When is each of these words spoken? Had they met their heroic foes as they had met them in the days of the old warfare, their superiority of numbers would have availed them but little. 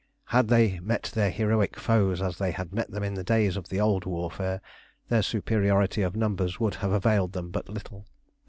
Had 0.25 0.47
they 0.47 0.79
met 0.79 1.11
their 1.13 1.29
heroic 1.29 1.77
foes 1.79 2.23
as 2.23 2.39
they 2.39 2.49
had 2.49 2.73
met 2.73 2.89
them 2.89 3.03
in 3.03 3.13
the 3.13 3.23
days 3.23 3.55
of 3.55 3.69
the 3.69 3.79
old 3.79 4.03
warfare, 4.03 4.59
their 5.09 5.21
superiority 5.21 6.01
of 6.01 6.15
numbers 6.15 6.59
would 6.59 6.73
have 6.73 6.91
availed 6.91 7.33
them 7.33 7.51
but 7.51 7.69
little. 7.69 8.07